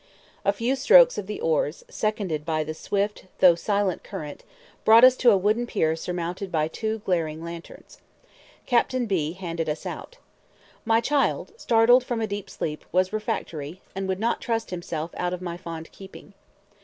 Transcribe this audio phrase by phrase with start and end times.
[0.43, 4.43] A few strokes of the oars, seconded by the swift though silent current,
[4.83, 7.99] brought us to a wooden pier surmounted by two glaring lanterns.
[8.65, 10.17] Captain B handed us out.
[10.85, 15.33] My child, startled from a deep sleep, was refractory, and would not trust himself out
[15.35, 16.33] of my fond keeping.